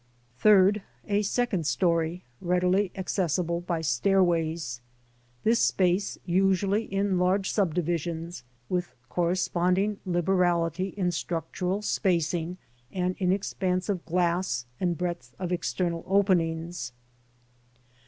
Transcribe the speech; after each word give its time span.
3d, 0.43 0.81
a 1.05 1.21
second 1.21 1.63
story 1.67 2.23
readily 2.41 2.91
accessible 2.95 3.61
by 3.61 3.81
stairways, 3.81 4.81
ŌĆö 4.81 5.43
this 5.43 5.59
space 5.59 6.17
usually 6.25 6.85
in 6.91 7.19
large 7.19 7.51
subdivisions, 7.51 8.43
with 8.67 8.95
corresponding 9.09 9.99
liberality 10.03 10.87
in 10.97 11.11
structural 11.11 11.83
spacing 11.83 12.57
and 12.91 13.15
in 13.19 13.31
expanse 13.31 13.89
of 13.89 14.03
glass 14.05 14.65
and 14.79 14.97
breadth 14.97 15.35
of 15.37 15.51
external 15.51 16.03
openings. 16.07 16.93